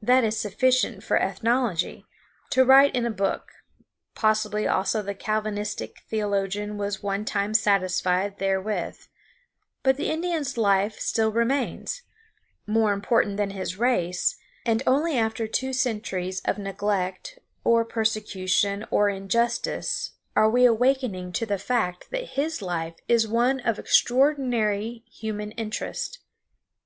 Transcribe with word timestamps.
That 0.00 0.24
is 0.24 0.40
sufficient 0.40 1.04
for 1.04 1.18
ethnology; 1.20 2.06
to 2.48 2.64
write 2.64 2.94
in 2.96 3.04
a 3.04 3.10
book: 3.10 3.50
possibly 4.14 4.66
also 4.66 5.02
the 5.02 5.12
Calvinistic 5.14 5.98
theologian 6.08 6.78
was 6.78 7.02
one 7.02 7.26
time 7.26 7.52
satisfied 7.52 8.38
therewith; 8.38 9.04
but 9.82 9.98
the 9.98 10.08
Indian's 10.10 10.56
life 10.56 10.98
still 10.98 11.30
remains, 11.30 12.00
more 12.66 12.94
important 12.94 13.36
than 13.36 13.50
his 13.50 13.76
race, 13.78 14.36
and 14.64 14.82
only 14.86 15.18
after 15.18 15.46
two 15.46 15.74
centuries 15.74 16.40
of 16.46 16.56
neglect, 16.56 17.38
or 17.62 17.84
persecution, 17.84 18.86
or 18.90 19.10
injustice, 19.10 20.12
are 20.34 20.48
we 20.48 20.64
awaking 20.64 21.32
to 21.32 21.44
the 21.44 21.58
fact 21.58 22.10
that 22.10 22.28
his 22.30 22.62
life 22.62 22.94
is 23.08 23.28
one 23.28 23.60
of 23.60 23.78
extraordinary 23.78 25.04
human 25.10 25.52
interest. 25.52 26.20